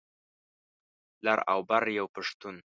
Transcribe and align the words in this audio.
لر 1.25 1.39
او 1.51 1.59
بر 1.69 1.83
یو 1.97 2.05
پښتون. 2.15 2.55